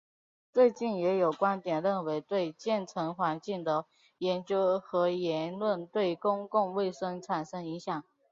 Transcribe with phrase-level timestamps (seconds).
[0.51, 3.85] 最近也有观点认为对建成环境的
[4.17, 8.03] 研究和言论对公共卫生产生影响。